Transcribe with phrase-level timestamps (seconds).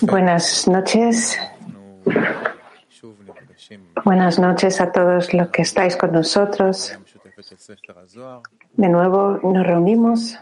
[0.00, 1.38] Buenas noches.
[4.04, 6.98] Buenas noches a todos los que estáis con nosotros.
[8.72, 10.38] De nuevo nos reunimos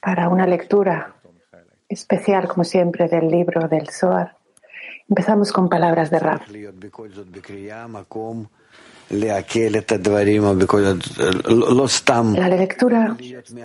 [0.00, 1.14] para una lectura
[1.88, 4.36] especial, como siempre, del libro del Zohar.
[5.08, 6.40] Empezamos con palabras de Rab.
[12.34, 13.16] La lectura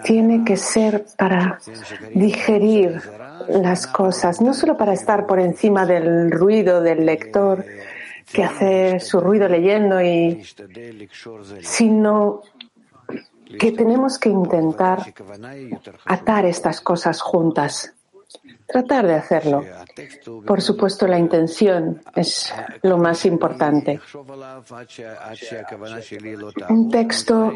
[0.03, 1.59] tiene que ser para
[2.13, 3.01] digerir
[3.47, 7.65] las cosas, no solo para estar por encima del ruido del lector
[8.31, 10.43] que hace su ruido leyendo, y,
[11.61, 12.41] sino
[13.57, 15.13] que tenemos que intentar
[16.05, 17.93] atar estas cosas juntas
[18.67, 19.63] tratar de hacerlo.
[20.45, 23.99] Por supuesto, la intención es lo más importante.
[26.69, 27.53] Un texto,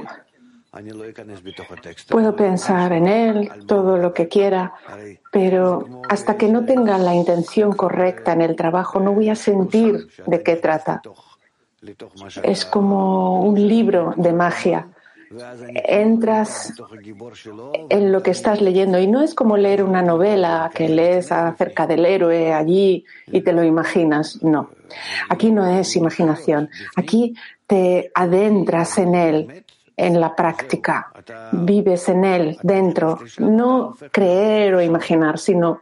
[2.07, 4.73] puedo pensar en él todo lo que quiera,
[5.31, 10.07] pero hasta que no tenga la intención correcta en el trabajo, no voy a sentir
[10.26, 11.01] de qué trata.
[12.43, 14.88] Es como un libro de magia
[15.76, 16.74] entras
[17.90, 18.99] en lo que estás leyendo.
[18.99, 23.54] Y no es como leer una novela que lees acerca del héroe allí y te
[23.54, 24.70] lo imaginas, no.
[25.29, 29.63] Aquí no es imaginación, aquí te adentras en él,
[29.96, 31.12] en la práctica,
[31.51, 35.79] vives en él, dentro, no creer o imaginar, sino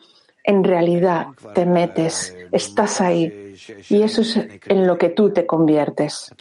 [0.50, 3.56] en realidad te metes, estás ahí
[3.88, 6.34] y eso es en lo que tú te conviertes.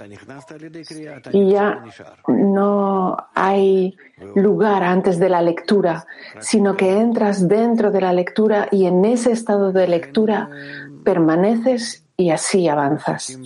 [1.31, 1.85] Y ya
[2.27, 3.95] no hay
[4.35, 6.07] lugar antes de la lectura,
[6.41, 10.49] sino que entras dentro de la lectura y en ese estado de lectura
[11.05, 13.39] permaneces y así avanzas.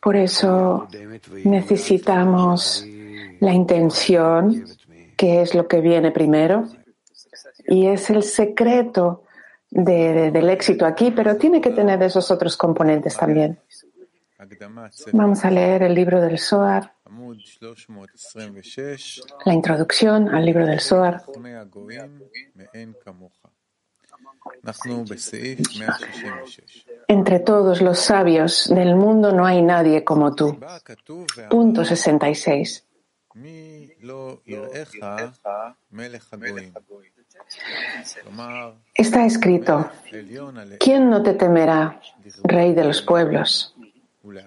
[0.00, 0.86] Por eso
[1.44, 2.86] necesitamos
[3.40, 4.66] la intención,
[5.16, 6.68] que es lo que viene primero,
[7.72, 9.24] y es el secreto
[9.70, 13.58] del éxito aquí, pero tiene que tener esos otros componentes también.
[15.12, 16.92] Vamos a leer el libro del Zohar,
[19.46, 21.22] la introducción al libro del Zohar.
[27.08, 30.58] Entre todos los sabios del mundo no hay nadie como tú.
[31.48, 32.86] Punto 66.
[38.94, 39.90] Está escrito,
[40.78, 42.00] ¿quién no te temerá,
[42.44, 43.74] rey de los pueblos?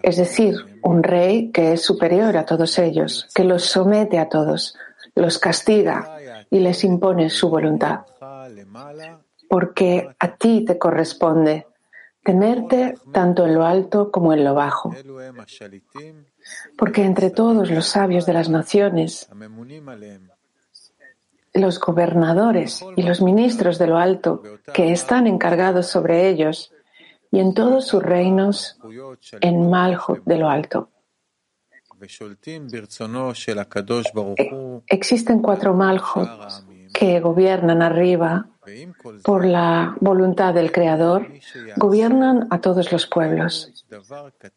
[0.03, 4.77] Es decir, un rey que es superior a todos ellos, que los somete a todos,
[5.15, 6.17] los castiga
[6.49, 8.01] y les impone su voluntad.
[9.49, 11.67] Porque a ti te corresponde
[12.23, 14.95] tenerte tanto en lo alto como en lo bajo.
[16.77, 19.29] Porque entre todos los sabios de las naciones
[21.55, 24.43] los gobernadores y los ministros de lo alto
[24.73, 26.73] que están encargados sobre ellos
[27.31, 28.77] y en todos sus reinos
[29.41, 30.89] en Malhut de lo alto.
[34.37, 36.29] E, existen cuatro Malhut
[36.93, 38.47] que gobiernan arriba
[39.23, 41.27] por la voluntad del Creador,
[41.77, 43.85] gobiernan a todos los pueblos.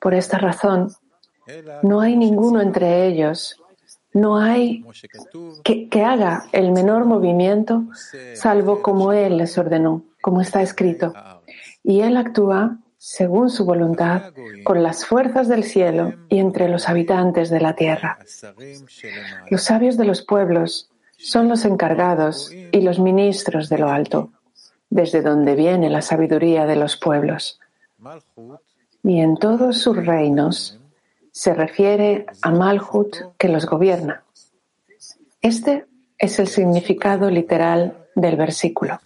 [0.00, 0.92] Por esta razón,
[1.82, 3.57] no hay ninguno entre ellos
[4.20, 4.84] no hay
[5.64, 7.84] que, haga el menor movimiento
[8.34, 11.12] salvo como Él les ordenó, como está escrito.
[11.82, 14.32] Y Él actúa según su voluntad
[14.64, 18.18] con las fuerzas del cielo y entre los habitantes de la tierra.
[19.50, 24.32] Los sabios de los pueblos son los encargados y los ministros de lo alto,
[24.90, 27.60] desde donde viene la sabiduría de los pueblos.
[29.02, 30.77] Y en todos sus reinos
[31.38, 34.24] se refiere a Malhut que los gobierna.
[35.40, 35.86] Este
[36.18, 38.98] es el significado literal del versículo.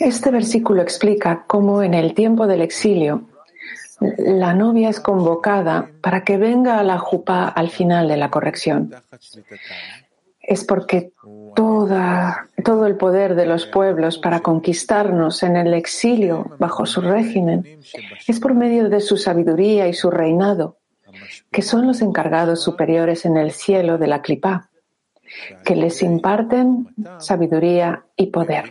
[0.00, 3.28] Este versículo explica cómo en el tiempo del exilio
[4.18, 8.92] la novia es convocada para que venga a la jupa al final de la corrección
[10.46, 11.12] es porque
[11.54, 17.80] toda, todo el poder de los pueblos para conquistarnos en el exilio bajo su régimen
[18.26, 20.78] es por medio de su sabiduría y su reinado,
[21.50, 24.70] que son los encargados superiores en el cielo de la clipa,
[25.64, 28.70] que les imparten sabiduría y poder.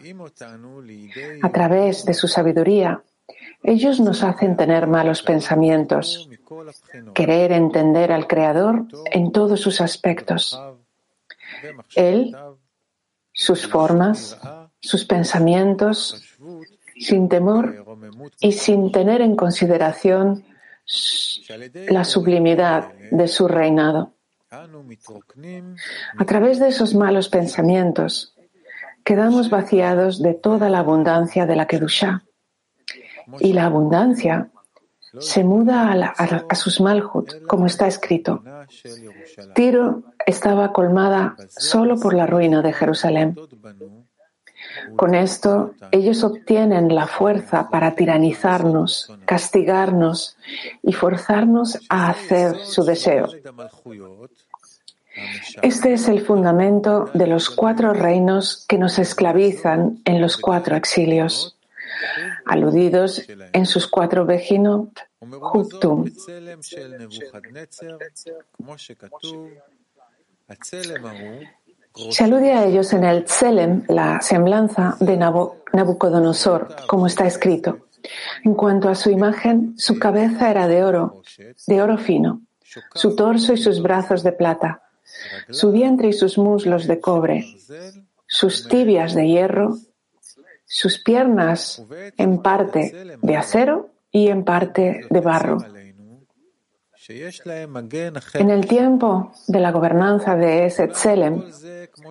[1.42, 3.04] A través de su sabiduría,
[3.64, 6.30] ellos nos hacen tener malos pensamientos,
[7.14, 10.58] querer entender al Creador en todos sus aspectos
[11.96, 12.36] él,
[13.32, 14.38] sus formas,
[14.80, 16.38] sus pensamientos,
[16.98, 17.86] sin temor
[18.40, 20.46] y sin tener en consideración
[21.90, 24.14] la sublimidad de su reinado.
[26.18, 28.36] A través de esos malos pensamientos,
[29.04, 32.24] quedamos vaciados de toda la abundancia de la Kedushá.
[33.40, 34.52] Y la abundancia
[35.20, 38.44] se muda a, sus malhut, como está escrito.
[39.54, 43.36] Tiro estaba colmada solo por la ruina de Jerusalén.
[44.96, 50.38] Con esto, ellos obtienen la fuerza para tiranizarnos, castigarnos
[50.82, 53.28] y forzarnos a hacer su deseo.
[55.62, 61.55] Este es el fundamento de los cuatro reinos que nos esclavizan en los cuatro exilios,
[62.46, 63.22] aludidos
[63.54, 66.06] en sus cuatro Bejinot, Huptum.
[72.10, 77.88] Se alude a ellos en el Tselem, la semblanza de Nabucodonosor, como está escrito.
[78.44, 81.22] En cuanto a su imagen, su cabeza era de oro,
[81.68, 82.42] de oro fino,
[82.94, 84.82] su torso y sus brazos de plata,
[85.50, 87.46] su vientre y sus muslos de cobre,
[88.28, 89.78] sus tibias de hierro,
[90.66, 91.84] sus piernas
[92.18, 95.58] en parte de acero y en parte de barro.
[98.34, 101.44] En el tiempo de la gobernanza de Esetzelem,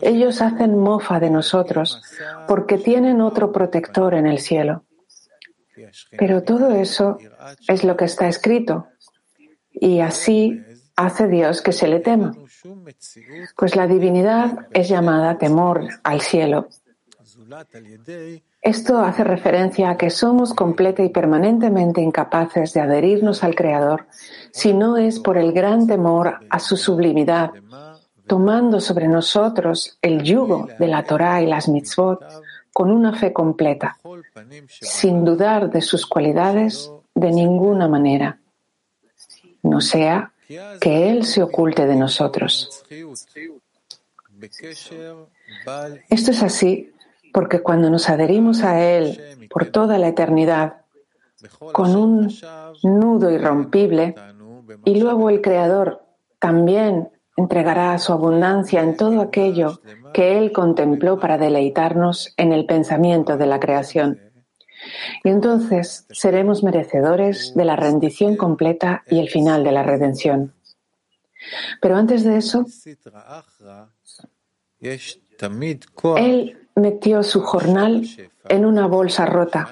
[0.03, 2.01] ellos hacen mofa de nosotros
[2.47, 4.85] porque tienen otro protector en el cielo.
[6.17, 7.19] Pero todo eso
[7.67, 8.87] es lo que está escrito.
[9.73, 10.63] Y así
[10.95, 12.33] hace Dios que se le tema.
[13.57, 16.69] Pues la divinidad es llamada temor al cielo.
[18.61, 24.07] Esto hace referencia a que somos completa y permanentemente incapaces de adherirnos al Creador
[24.53, 27.51] si no es por el gran temor a su sublimidad,
[28.27, 32.25] tomando sobre nosotros el yugo de la Torah y las mitzvot
[32.73, 33.99] con una fe completa,
[34.67, 38.39] sin dudar de sus cualidades de ninguna manera,
[39.63, 40.33] no sea
[40.81, 42.85] que Él se oculte de nosotros.
[46.09, 46.94] Esto es así
[47.35, 50.83] porque cuando nos adherimos a Él por toda la eternidad,
[51.73, 52.33] con un
[52.85, 54.15] nudo irrompible,
[54.85, 56.07] y luego el Creador
[56.39, 59.81] también entregará su abundancia en todo aquello
[60.13, 64.21] que Él contempló para deleitarnos en el pensamiento de la creación.
[65.25, 70.55] Y entonces seremos merecedores de la rendición completa y el final de la redención.
[71.83, 72.65] Pero antes de eso,
[76.17, 78.07] Él metió su jornal
[78.49, 79.71] en una bolsa rota.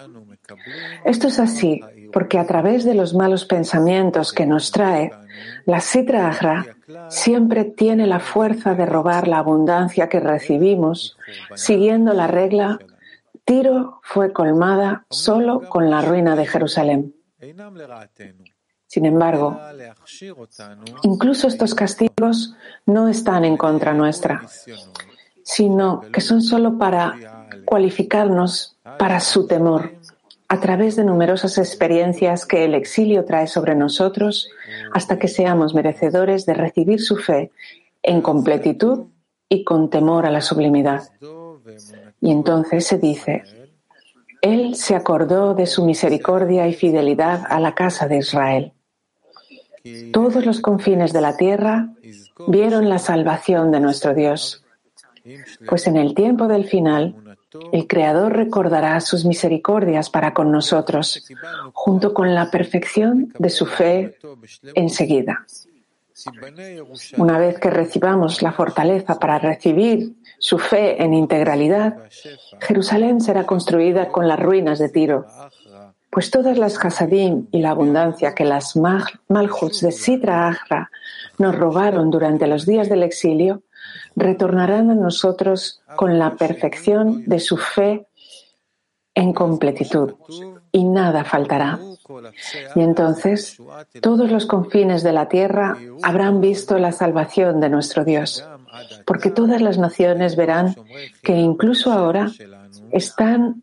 [1.04, 1.80] Esto es así
[2.12, 5.10] porque a través de los malos pensamientos que nos trae,
[5.64, 6.66] la Sitra Agra
[7.08, 11.16] siempre tiene la fuerza de robar la abundancia que recibimos,
[11.54, 12.78] siguiendo la regla
[13.44, 17.14] Tiro fue colmada solo con la ruina de Jerusalén.
[18.86, 19.58] Sin embargo,
[21.02, 22.54] incluso estos castigos
[22.86, 24.42] no están en contra nuestra
[25.44, 29.92] sino que son solo para cualificarnos para su temor
[30.52, 34.50] a través de numerosas experiencias que el exilio trae sobre nosotros
[34.92, 37.50] hasta que seamos merecedores de recibir su fe
[38.02, 39.06] en completitud
[39.48, 41.04] y con temor a la sublimidad.
[42.20, 43.44] Y entonces se dice,
[44.42, 48.72] Él se acordó de su misericordia y fidelidad a la casa de Israel.
[50.12, 51.94] Todos los confines de la tierra
[52.46, 54.62] vieron la salvación de nuestro Dios
[55.66, 57.36] pues en el tiempo del final,
[57.72, 61.24] el Creador recordará sus misericordias para con nosotros,
[61.72, 64.18] junto con la perfección de su fe
[64.74, 65.46] enseguida.
[67.16, 71.96] Una vez que recibamos la fortaleza para recibir su fe en integralidad,
[72.60, 75.26] Jerusalén será construida con las ruinas de Tiro,
[76.10, 80.90] pues todas las Hasadim y la abundancia que las Malhuts de Sitra Agra
[81.38, 83.62] nos robaron durante los días del exilio
[84.16, 88.06] retornarán a nosotros con la perfección de su fe
[89.14, 90.14] en completitud
[90.72, 91.78] y nada faltará.
[92.74, 93.58] Y entonces
[94.00, 98.44] todos los confines de la tierra habrán visto la salvación de nuestro Dios,
[99.06, 100.74] porque todas las naciones verán
[101.22, 102.30] que incluso ahora
[102.90, 103.62] están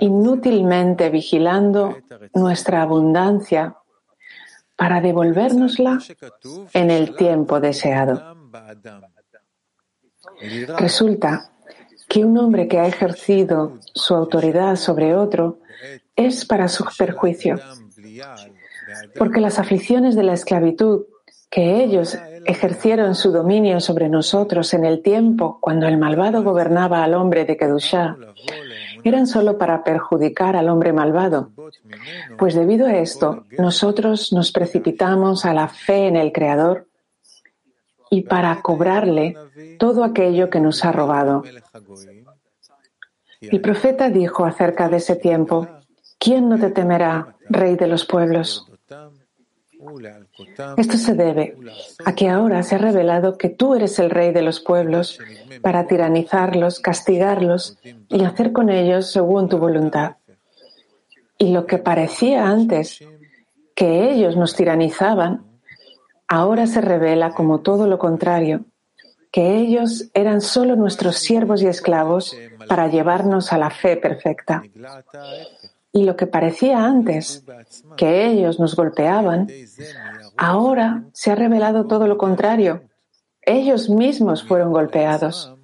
[0.00, 1.96] inútilmente vigilando
[2.34, 3.76] nuestra abundancia
[4.76, 5.98] para devolvérnosla
[6.72, 8.36] en el tiempo deseado.
[10.78, 11.50] Resulta
[12.08, 15.58] que un hombre que ha ejercido su autoridad sobre otro
[16.14, 17.56] es para su perjuicio,
[19.18, 21.06] porque las aflicciones de la esclavitud
[21.50, 27.14] que ellos ejercieron su dominio sobre nosotros en el tiempo cuando el malvado gobernaba al
[27.14, 28.16] hombre de Kedushá
[29.04, 31.50] eran solo para perjudicar al hombre malvado.
[32.38, 36.88] Pues debido a esto, nosotros nos precipitamos a la fe en el Creador
[38.10, 39.36] y para cobrarle
[39.78, 41.42] todo aquello que nos ha robado.
[43.40, 45.68] El profeta dijo acerca de ese tiempo,
[46.18, 48.66] ¿quién no te temerá, rey de los pueblos?
[50.76, 51.56] Esto se debe
[52.04, 55.18] a que ahora se ha revelado que tú eres el rey de los pueblos
[55.62, 60.16] para tiranizarlos, castigarlos y hacer con ellos según tu voluntad.
[61.38, 63.04] Y lo que parecía antes
[63.74, 65.44] que ellos nos tiranizaban,
[66.28, 68.64] ahora se revela como todo lo contrario,
[69.30, 72.36] que ellos eran solo nuestros siervos y esclavos
[72.68, 74.62] para llevarnos a la fe perfecta.
[75.92, 77.44] Y lo que parecía antes,
[77.96, 79.48] que ellos nos golpeaban,
[80.36, 82.82] ahora se ha revelado todo lo contrario.
[83.42, 85.54] Ellos mismos fueron golpeados,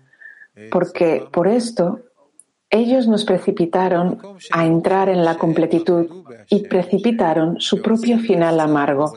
[0.71, 2.01] porque por esto
[2.71, 4.19] ellos nos precipitaron
[4.51, 9.13] a entrar en la completitud y precipitaron su propio final amargo.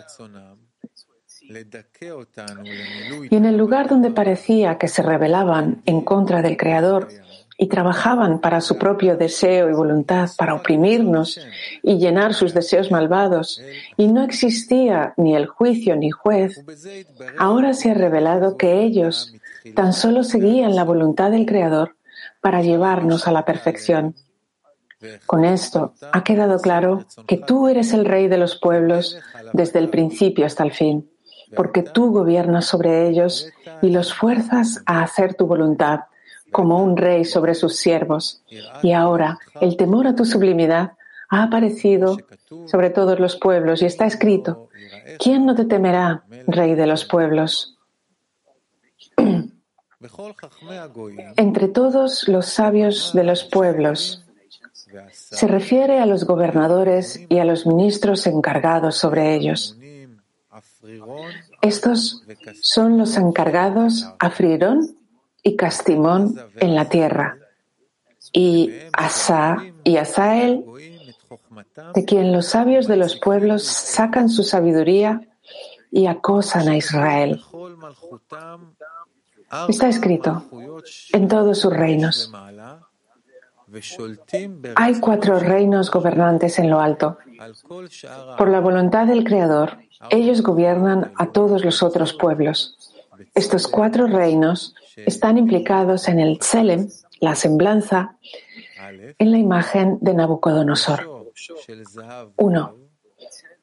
[3.29, 7.07] Y en el lugar donde parecía que se rebelaban en contra del Creador
[7.57, 11.39] y trabajaban para su propio deseo y voluntad, para oprimirnos
[11.81, 13.61] y llenar sus deseos malvados,
[13.95, 16.63] y no existía ni el juicio ni juez,
[17.37, 19.33] ahora se ha revelado que ellos
[19.73, 21.95] tan solo seguían la voluntad del Creador
[22.41, 24.15] para llevarnos a la perfección.
[25.25, 29.17] Con esto ha quedado claro que tú eres el Rey de los pueblos
[29.53, 31.09] desde el principio hasta el fin,
[31.55, 33.49] porque tú gobiernas sobre ellos
[33.81, 36.01] y los fuerzas a hacer tu voluntad
[36.51, 38.41] como un rey sobre sus siervos.
[38.81, 40.93] Y ahora el temor a tu sublimidad
[41.29, 42.17] ha aparecido
[42.65, 44.69] sobre todos los pueblos y está escrito,
[45.19, 47.77] ¿quién no te temerá, rey de los pueblos?
[51.35, 54.23] Entre todos los sabios de los pueblos,
[55.11, 59.77] se refiere a los gobernadores y a los ministros encargados sobre ellos.
[61.61, 62.23] Estos
[62.61, 64.97] son los encargados a Frirón
[65.43, 67.37] y Castimón en la tierra,
[68.33, 70.65] y Asa y Asael,
[71.93, 75.21] de quien los sabios de los pueblos sacan su sabiduría
[75.91, 77.41] y acosan a Israel.
[79.69, 80.45] Está escrito
[81.13, 82.31] en todos sus reinos.
[84.75, 87.17] Hay cuatro reinos gobernantes en lo alto.
[88.37, 89.77] Por la voluntad del Creador,
[90.09, 92.77] ellos gobiernan a todos los otros pueblos.
[93.33, 96.89] Estos cuatro reinos están implicados en el Tselem,
[97.19, 98.17] la semblanza,
[99.17, 101.31] en la imagen de Nabucodonosor.
[102.37, 102.75] Uno,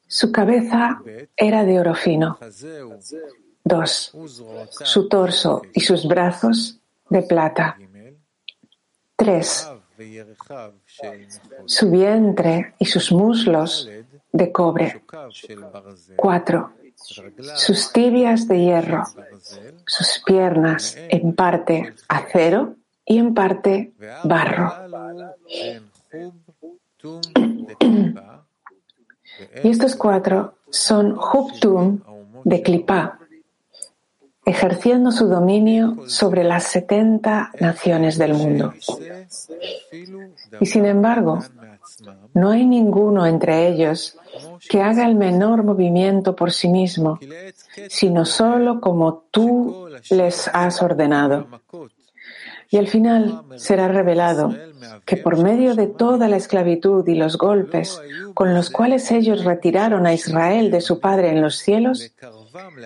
[0.07, 1.01] su cabeza
[1.35, 2.37] era de oro fino.
[3.63, 4.11] Dos,
[4.83, 6.79] su torso y sus brazos
[7.09, 7.77] de plata.
[9.15, 9.69] Tres,
[11.65, 13.89] su vientre y sus muslos
[14.31, 15.03] de cobre.
[16.15, 16.73] Cuatro,
[17.55, 19.03] sus tibias de hierro,
[19.85, 24.73] sus piernas en parte acero y en parte barro.
[29.63, 32.01] Y estos cuatro son Hubtum
[32.43, 33.19] de Klipá,
[34.45, 38.73] ejerciendo su dominio sobre las 70 naciones del mundo.
[40.59, 41.39] Y sin embargo,
[42.33, 44.17] no hay ninguno entre ellos
[44.69, 47.19] que haga el menor movimiento por sí mismo,
[47.89, 51.47] sino solo como tú les has ordenado.
[52.69, 54.55] Y al final será revelado
[55.05, 58.01] que por medio de toda la esclavitud y los golpes
[58.33, 62.11] con los cuales ellos retiraron a Israel de su Padre en los cielos,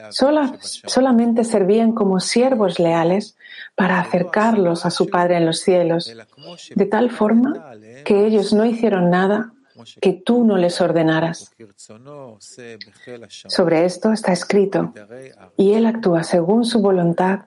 [0.09, 3.38] solamente servían como siervos leales
[3.75, 6.13] para acercarlos a su Padre en los cielos,
[6.75, 7.74] de tal forma
[8.05, 9.53] que ellos no hicieron nada
[10.01, 11.53] que tú no les ordenaras.
[13.47, 14.93] Sobre esto está escrito,
[15.55, 17.41] y Él actúa según su voluntad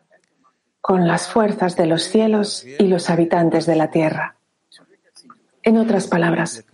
[0.81, 4.37] con las fuerzas de los cielos y los habitantes de la tierra.
[5.63, 6.65] En otras palabras,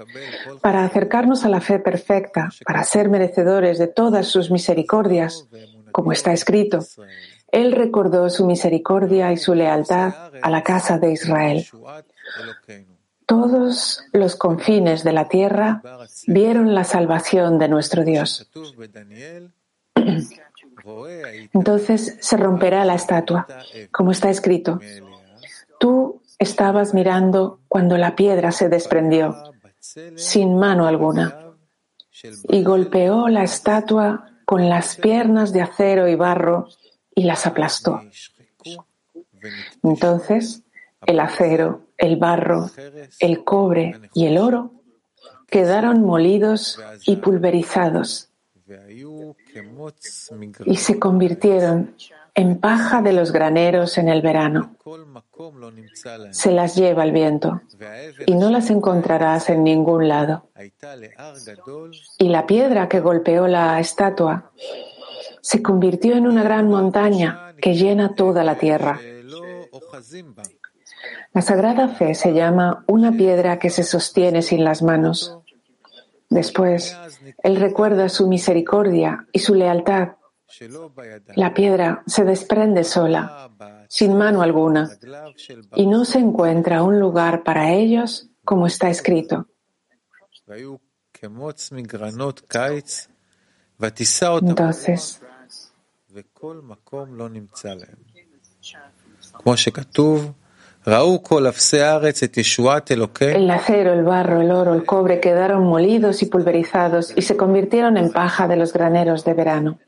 [0.61, 5.49] para acercarnos a la fe perfecta, para ser merecedores de todas sus misericordias,
[5.90, 6.81] como está escrito,
[7.50, 11.66] Él recordó su misericordia y su lealtad a la casa de Israel.
[13.26, 15.83] Todos los confines de la tierra
[16.28, 18.49] vieron la salvación de nuestro Dios.
[21.52, 23.49] Entonces se romperá la estatua,
[23.90, 24.78] como está escrito.
[25.81, 29.35] Tú estabas mirando cuando la piedra se desprendió,
[30.16, 31.55] sin mano alguna,
[32.49, 36.69] y golpeó la estatua con las piernas de acero y barro
[37.14, 38.00] y las aplastó.
[39.83, 40.62] Entonces
[41.07, 42.71] el acero, el barro,
[43.21, 44.73] el cobre y el oro
[45.47, 48.31] quedaron molidos y pulverizados
[50.64, 51.95] y se convirtieron
[52.37, 54.76] en paja de los graneros en el verano.
[56.31, 57.62] Se las lleva el viento
[58.26, 60.50] y no las encontrarás en ningún lado.
[62.19, 64.52] Y la piedra que golpeó la estatua
[65.40, 69.00] se convirtió en una gran montaña que llena toda la tierra.
[71.33, 75.38] La sagrada fe se llama una piedra que se sostiene sin las manos.
[76.28, 76.97] Después,
[77.43, 80.16] Él recuerda su misericordia y su lealtad.
[81.35, 83.50] La piedra se desprende sola,
[83.88, 84.91] sin mano alguna,
[85.75, 89.49] y no se encuentra un lugar para ellos como está escrito.
[94.49, 95.21] Entonces,
[103.35, 107.97] el acero, el barro, el oro, el cobre quedaron molidos y pulverizados y se convirtieron
[107.97, 109.79] en paja de los graneros de verano.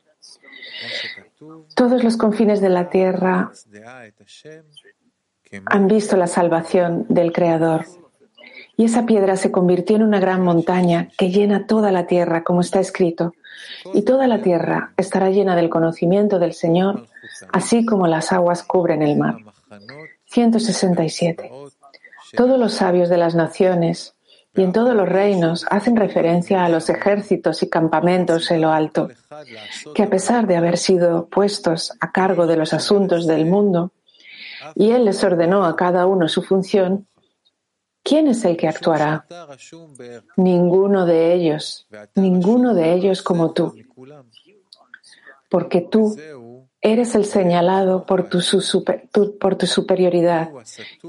[1.74, 3.50] Todos los confines de la tierra
[5.66, 7.86] han visto la salvación del Creador.
[8.76, 12.60] Y esa piedra se convirtió en una gran montaña que llena toda la tierra, como
[12.60, 13.34] está escrito.
[13.92, 17.08] Y toda la tierra estará llena del conocimiento del Señor,
[17.52, 19.36] así como las aguas cubren el mar.
[20.26, 21.50] 167.
[22.36, 24.14] Todos los sabios de las naciones
[24.54, 29.08] y en todos los reinos hacen referencia a los ejércitos y campamentos en lo alto,
[29.94, 33.92] que a pesar de haber sido puestos a cargo de los asuntos del mundo,
[34.74, 37.06] y Él les ordenó a cada uno su función,
[38.02, 39.26] ¿quién es el que actuará?
[40.36, 43.74] Ninguno de ellos, ninguno de ellos como tú,
[45.48, 46.16] porque tú
[46.80, 50.50] Eres el señalado por tu, superioridad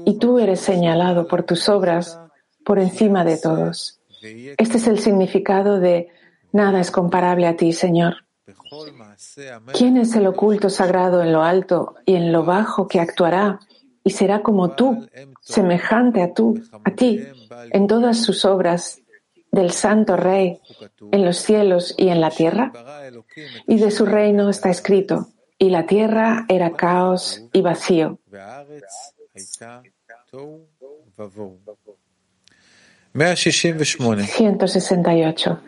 [0.04, 2.18] y tú eres señalado por tus obras
[2.64, 4.00] por encima de todos.
[4.20, 6.08] Este es el significado de
[6.52, 8.24] nada es comparable a ti, Señor.
[9.74, 13.60] ¿Quién es el oculto sagrado en lo alto y en lo bajo que actuará
[14.02, 15.06] y será como tú,
[15.40, 17.22] semejante a tú, a ti,
[17.70, 19.00] en todas sus obras
[19.52, 20.60] del Santo Rey,
[21.12, 22.72] en los cielos y en la tierra?
[23.66, 28.18] Y de su reino está escrito, y la tierra era caos y vacío.
[34.24, 35.60] 168.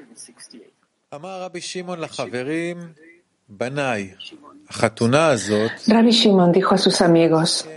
[5.86, 7.68] Rabbi Shimon dijo a sus amigos,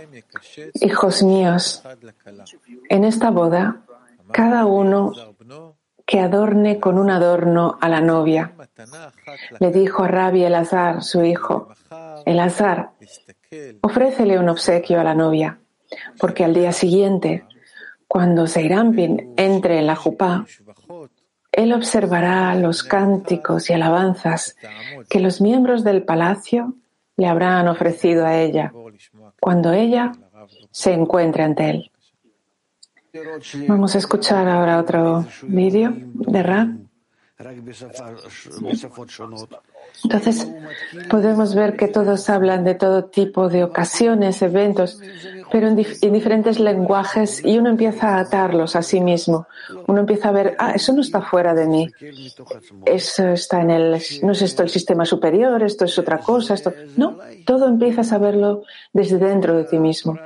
[0.80, 1.82] hijos míos,
[2.88, 3.82] en esta boda,
[4.32, 5.12] cada uno
[6.06, 8.54] que adorne con un adorno a la novia.
[9.60, 11.68] Le dijo a Rabbi Elazar, su hijo,
[12.24, 12.92] Elazar,
[13.82, 15.60] ofrécele un obsequio a la novia,
[16.18, 17.44] porque al día siguiente,
[18.08, 20.46] cuando Seirampin entre en la jupá,
[21.56, 24.56] él observará los cánticos y alabanzas
[25.08, 26.74] que los miembros del palacio
[27.16, 28.72] le habrán ofrecido a ella,
[29.40, 30.12] cuando ella
[30.70, 31.90] se encuentre ante él.
[33.66, 36.76] Vamos a escuchar ahora otro vídeo de Rab.
[40.04, 40.46] Entonces,
[41.08, 45.00] podemos ver que todos hablan de todo tipo de ocasiones, eventos,
[45.50, 49.46] pero en, diferentes lenguajes y uno empieza a atarlos a sí mismo.
[49.86, 51.90] Uno empieza a ver, ah, eso no está fuera de mí.
[52.84, 56.72] Eso está en el, no es esto el sistema superior, esto es otra cosa, esto.
[56.96, 60.18] No, todo empiezas a verlo desde dentro de ti mismo.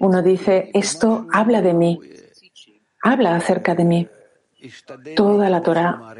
[0.00, 2.00] Uno dice, esto habla de mí,
[3.02, 4.08] habla acerca de mí.
[5.16, 6.14] Toda la Torah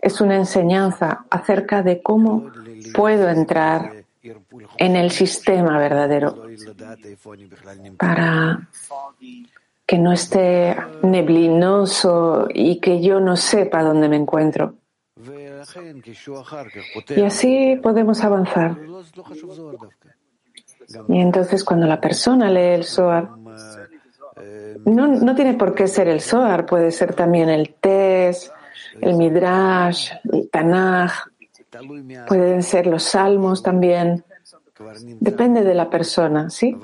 [0.00, 2.50] es una enseñanza acerca de cómo
[2.94, 4.04] puedo entrar
[4.76, 6.42] en el sistema verdadero
[7.98, 8.68] para
[9.86, 14.74] que no esté neblinoso y que yo no sepa dónde me encuentro.
[17.08, 18.76] Y así podemos avanzar.
[21.08, 23.30] Y entonces cuando la persona lee el Zohar,
[24.84, 28.19] no, no tiene por qué ser el Zohar, puede ser también el Tes,
[29.00, 31.12] el Midrash, el Tanaj,
[32.26, 34.24] pueden ser los salmos también.
[35.20, 36.74] Depende de la persona, ¿sí?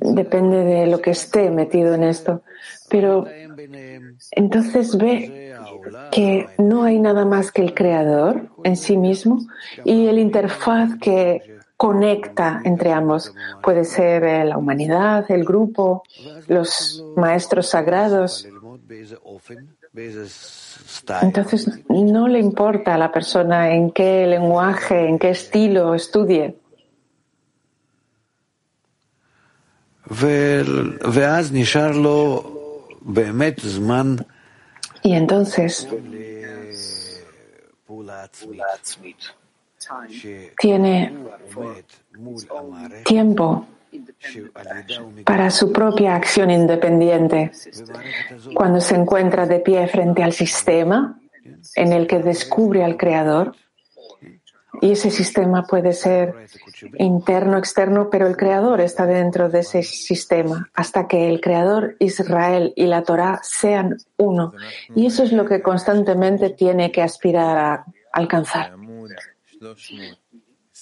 [0.00, 2.42] Depende de lo que esté metido en esto.
[2.90, 3.26] Pero
[4.32, 5.54] entonces ve
[6.12, 9.38] que no hay nada más que el creador en sí mismo
[9.84, 13.34] y el interfaz que conecta entre ambos.
[13.62, 16.02] Puede ser la humanidad, el grupo,
[16.48, 18.48] los maestros sagrados.
[21.22, 26.56] Entonces, no le importa a la persona en qué lenguaje, en qué estilo estudie.
[35.02, 35.88] Y entonces
[40.58, 41.12] tiene
[43.04, 43.66] tiempo
[45.24, 47.50] para su propia acción independiente.
[48.54, 51.18] Cuando se encuentra de pie frente al sistema
[51.74, 53.54] en el que descubre al Creador,
[54.80, 56.34] y ese sistema puede ser
[56.98, 62.72] interno, externo, pero el Creador está dentro de ese sistema hasta que el Creador, Israel
[62.76, 64.52] y la Torah sean uno.
[64.94, 68.76] Y eso es lo que constantemente tiene que aspirar a alcanzar.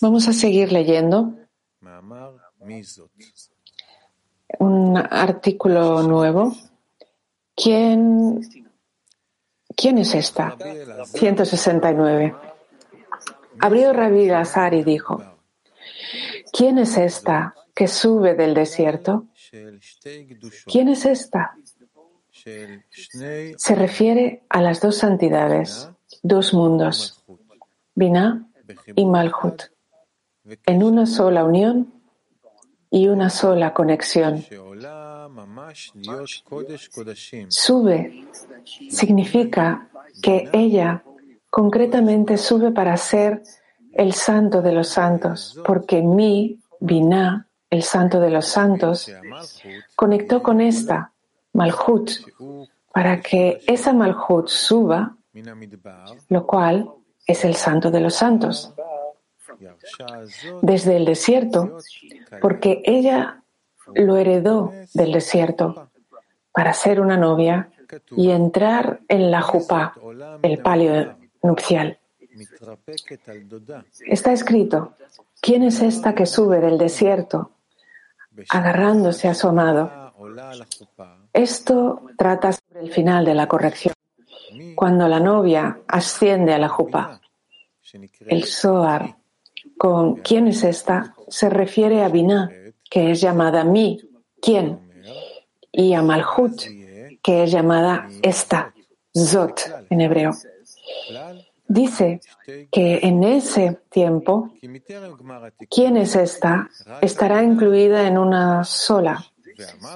[0.00, 1.34] Vamos a seguir leyendo
[4.58, 6.54] un artículo nuevo.
[7.54, 8.40] ¿Quién,
[9.76, 10.56] quién es esta?
[11.04, 12.34] 169.
[13.60, 15.22] Abrió Rabí Azar y dijo,
[16.52, 19.26] ¿quién es esta que sube del desierto?
[20.66, 21.56] ¿Quién es esta?
[22.32, 25.88] Se refiere a las dos santidades,
[26.22, 27.24] dos mundos,
[27.94, 28.46] Binah
[28.96, 29.62] y Malhut,
[30.66, 31.93] en una sola unión
[32.94, 34.44] y una sola conexión.
[37.48, 38.24] Sube
[38.88, 39.88] significa
[40.22, 41.02] que ella
[41.50, 43.42] concretamente sube para ser
[43.94, 49.10] el santo de los santos, porque mi, Binah, el santo de los santos,
[49.96, 51.10] conectó con esta,
[51.52, 52.12] Malhut,
[52.92, 55.16] para que esa Malhut suba,
[56.28, 56.88] lo cual
[57.26, 58.72] es el santo de los santos,
[60.62, 61.78] desde el desierto,
[62.40, 63.42] porque ella
[63.94, 65.90] lo heredó del desierto
[66.52, 67.70] para ser una novia
[68.16, 69.94] y entrar en la jupá,
[70.42, 71.98] el palio nupcial.
[74.06, 74.94] Está escrito,
[75.40, 77.52] ¿quién es esta que sube del desierto
[78.48, 80.12] agarrándose a su amado?
[81.32, 83.94] Esto trata sobre el final de la corrección,
[84.74, 87.20] cuando la novia asciende a la jupa.
[88.26, 89.16] El Zohar,
[89.76, 91.14] con ¿quién es esta?
[91.28, 92.50] se refiere a Binah,
[92.90, 94.00] que es llamada mi,
[94.40, 94.78] ¿quién?
[95.72, 96.62] Y a Malhut,
[97.22, 98.74] que es llamada esta,
[99.16, 99.60] Zot
[99.90, 100.32] en hebreo.
[101.66, 102.20] Dice
[102.70, 104.52] que en ese tiempo,
[105.70, 106.68] ¿quién es esta?
[107.00, 109.24] Estará incluida en una sola,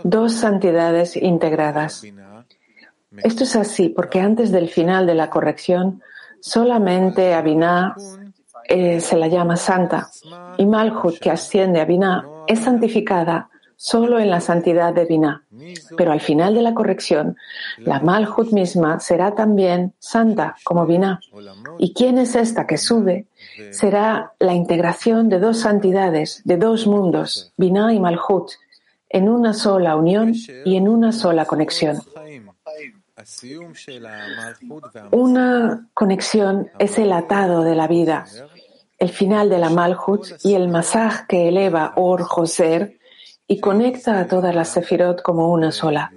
[0.02, 2.02] dos santidades integradas.
[3.18, 6.02] Esto es así porque antes del final de la corrección,
[6.40, 7.94] solamente Abinah
[8.68, 10.10] eh, se la llama santa
[10.58, 15.44] y Malhut, que asciende a Binah, es santificada solo en la santidad de Binah.
[15.96, 17.36] Pero al final de la corrección,
[17.78, 21.20] la Malhut misma será también santa como Binah.
[21.78, 23.26] ¿Y quién es esta que sube?
[23.70, 28.50] Será la integración de dos santidades, de dos mundos, Binah y Malhut,
[29.08, 32.02] en una sola unión y en una sola conexión.
[35.10, 38.26] Una conexión es el atado de la vida,
[38.98, 42.98] el final de la Malhut y el masaj que eleva Or Joser
[43.46, 46.12] y conecta a todas las sefirot como una sola.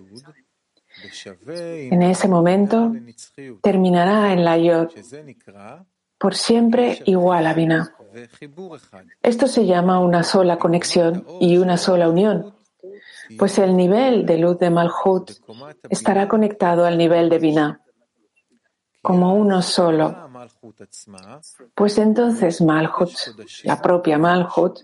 [1.45, 2.93] En ese momento
[3.61, 4.89] terminará en la Yod,
[6.17, 7.95] por siempre igual a Binah.
[9.23, 12.53] Esto se llama una sola conexión y una sola unión,
[13.37, 15.31] pues el nivel de luz de Malhut
[15.89, 17.81] estará conectado al nivel de Binah,
[19.01, 20.30] como uno solo.
[21.75, 23.11] Pues entonces Malhut,
[23.63, 24.79] la propia Malhut,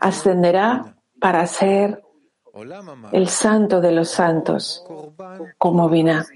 [0.00, 2.02] ascenderá para ser
[3.12, 4.84] el santo de los santos,
[5.58, 6.26] como Binah.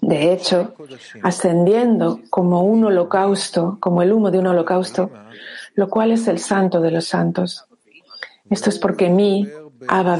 [0.00, 0.74] De hecho,
[1.22, 5.10] ascendiendo como un holocausto, como el humo de un holocausto,
[5.74, 7.66] lo cual es el santo de los santos.
[8.48, 9.48] Esto es porque mi,
[9.88, 10.18] Abba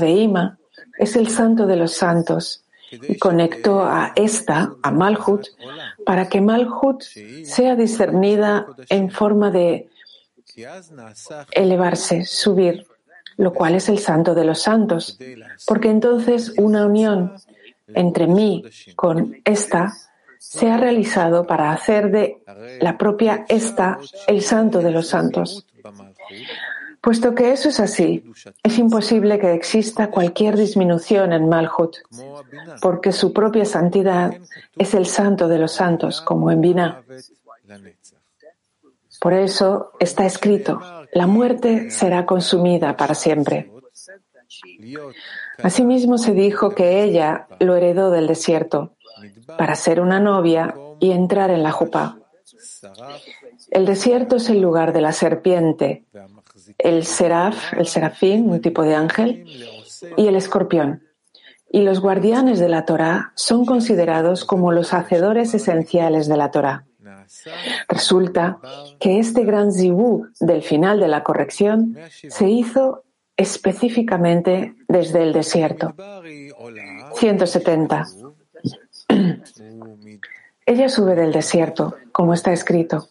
[0.99, 2.65] es el santo de los santos
[3.19, 5.47] conectó a esta, a Malhut,
[6.05, 7.03] para que Malhut
[7.45, 9.89] sea discernida en forma de
[11.53, 12.87] elevarse, subir,
[13.37, 15.19] lo cual es el santo de los santos,
[15.67, 17.35] porque entonces una unión
[17.95, 18.65] entre mí
[18.97, 19.93] con esta
[20.39, 22.43] se ha realizado para hacer de
[22.81, 25.67] la propia esta el santo de los santos.
[27.01, 28.25] Puesto que eso es así,
[28.63, 31.97] es imposible que exista cualquier disminución en Malhut,
[32.83, 34.35] porque su propia santidad
[34.77, 37.03] es el santo de los santos, como en Binah.
[39.21, 40.81] Por eso está escrito,
[41.13, 43.71] la muerte será consumida para siempre.
[45.63, 48.95] Asimismo se dijo que ella lo heredó del desierto
[49.59, 52.19] para ser una novia y entrar en la jupa.
[53.71, 56.05] El desierto es el lugar de la serpiente,
[56.79, 59.45] el seraf, el serafín, un tipo de ángel,
[60.17, 61.03] y el escorpión.
[61.71, 66.85] Y los guardianes de la Torah son considerados como los hacedores esenciales de la Torah.
[67.89, 68.59] Resulta
[68.99, 71.97] que este gran zibú del final de la corrección
[72.29, 73.05] se hizo
[73.37, 75.95] específicamente desde el desierto.
[77.15, 78.07] 170.
[80.67, 83.09] Ella sube del desierto, como está escrito,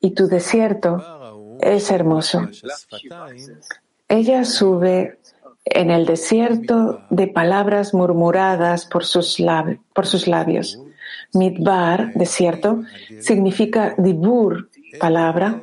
[0.00, 2.48] y tu desierto es hermoso.
[4.08, 5.18] Ella sube
[5.64, 9.42] en el desierto de palabras murmuradas por sus,
[9.94, 10.80] por sus labios.
[11.32, 12.82] Midbar, desierto,
[13.20, 15.62] significa dibur, palabra,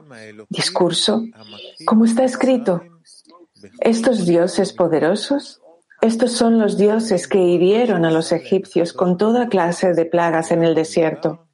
[0.49, 1.23] discurso,
[1.85, 2.83] como está escrito.
[3.79, 5.61] Estos dioses poderosos,
[6.01, 10.63] estos son los dioses que hirieron a los egipcios con toda clase de plagas en
[10.63, 11.47] el desierto.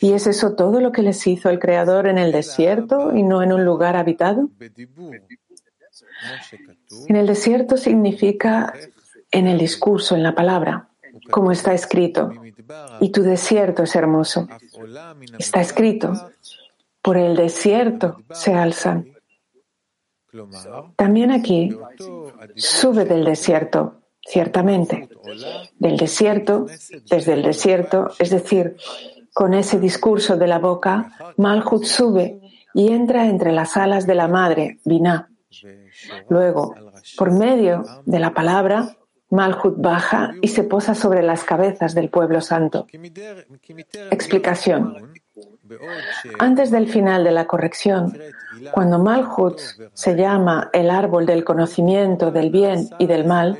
[0.00, 3.42] ¿Y es eso todo lo que les hizo el Creador en el desierto y no
[3.42, 4.48] en un lugar habitado?
[7.08, 8.72] En el desierto significa
[9.30, 10.88] en el discurso, en la palabra,
[11.30, 12.32] como está escrito.
[13.00, 14.48] Y tu desierto es hermoso.
[15.38, 16.30] Está escrito.
[17.02, 19.12] Por el desierto se alzan.
[20.96, 21.76] También aquí
[22.56, 25.08] sube del desierto, ciertamente.
[25.78, 26.66] Del desierto,
[27.08, 28.76] desde el desierto, es decir,
[29.36, 32.40] con ese discurso de la boca, Malhut sube
[32.72, 35.28] y entra entre las alas de la madre, Binah.
[36.30, 36.74] Luego,
[37.18, 38.96] por medio de la palabra,
[39.28, 42.86] Malhut baja y se posa sobre las cabezas del pueblo santo.
[44.10, 45.12] Explicación.
[46.38, 48.16] Antes del final de la corrección,
[48.72, 49.60] cuando Malhut
[49.92, 53.58] se llama el árbol del conocimiento del bien y del mal,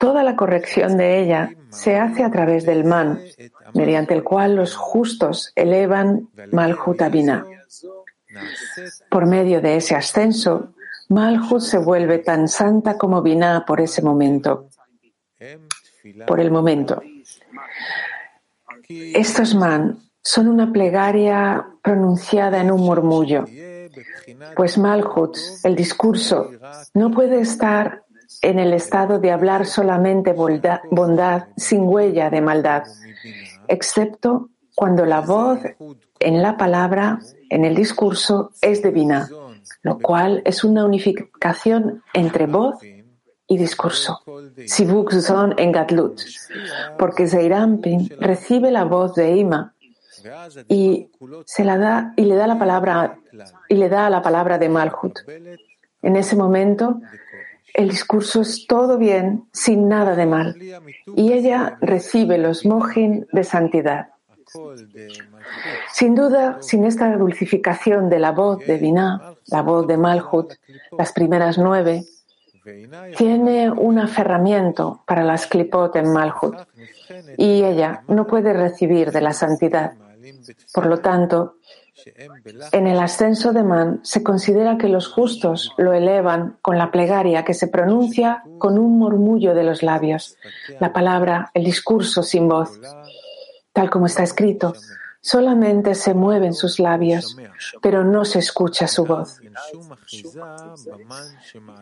[0.00, 3.20] toda la corrección de ella se hace a través del man,
[3.74, 7.44] mediante el cual los justos elevan Malhut Abina.
[9.10, 10.72] Por medio de ese ascenso,
[11.10, 14.70] Malhut se vuelve tan santa como Binah por ese momento,
[16.26, 17.02] por el momento.
[18.88, 23.44] Estos man son una plegaria pronunciada en un murmullo,
[24.56, 26.50] pues Malhut, el discurso,
[26.94, 28.04] no puede estar
[28.42, 32.84] en el estado de hablar solamente bondad sin huella de maldad,
[33.68, 35.60] excepto cuando la voz
[36.18, 37.18] en la palabra,
[37.50, 39.28] en el discurso, es divina
[39.82, 44.20] lo cual es una unificación entre voz y discurso.
[44.66, 46.20] Sivuk Zon en Gatlut,
[46.98, 49.74] porque Zeirampin recibe la voz de Ima
[50.68, 51.10] y
[51.46, 53.18] se la da y le da la palabra
[53.68, 55.18] y le da la palabra de Malhut.
[56.02, 57.00] En ese momento
[57.74, 60.56] el discurso es todo bien, sin nada de mal,
[61.16, 64.08] y ella recibe los mojin de santidad.
[65.92, 70.54] Sin duda, sin esta dulcificación de la voz de Binah, la voz de Malhut,
[70.98, 72.04] las primeras nueve,
[73.16, 76.56] tiene un aferramiento para las clipot en Malhut
[77.36, 79.92] y ella no puede recibir de la santidad.
[80.72, 81.56] Por lo tanto,
[82.72, 87.44] en el ascenso de Man se considera que los justos lo elevan con la plegaria
[87.44, 90.36] que se pronuncia con un murmullo de los labios,
[90.78, 92.78] la palabra, el discurso sin voz,
[93.72, 94.74] tal como está escrito.
[95.22, 97.36] Solamente se mueven sus labios,
[97.82, 99.38] pero no se escucha su voz.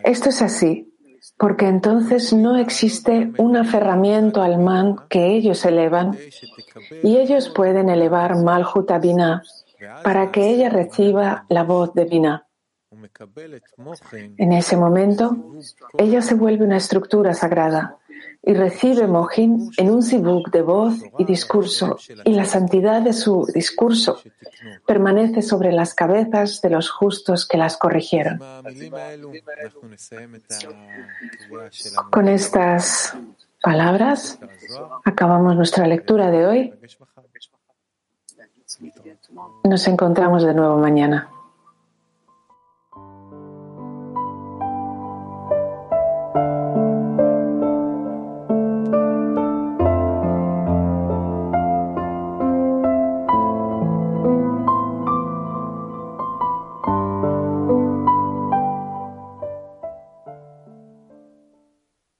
[0.03, 0.93] Esto es así,
[1.37, 6.17] porque entonces no existe un aferramiento al man que ellos elevan
[7.03, 8.99] y ellos pueden elevar Malhut a
[10.03, 12.47] para que ella reciba la voz de Binah.
[14.39, 15.37] En ese momento,
[15.99, 17.99] ella se vuelve una estructura sagrada
[18.43, 23.47] y recibe Mohin en un sibuk de voz y discurso, y la santidad de su
[23.53, 24.21] discurso
[24.87, 28.41] permanece sobre las cabezas de los justos que las corrigieron.
[32.11, 33.17] Con estas
[33.61, 34.39] palabras
[35.05, 36.75] acabamos nuestra lectura de hoy.
[39.65, 41.29] Nos encontramos de nuevo mañana.